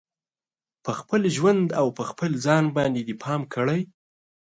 په 0.83 0.91
خپل 0.99 1.21
ژوند 1.35 1.65
او 1.79 1.87
په 1.97 2.03
خپل 2.09 2.31
ځان 2.45 2.63
باندې 2.77 3.01
دې 3.07 3.15
پام 3.23 3.41
کړي 3.53 3.81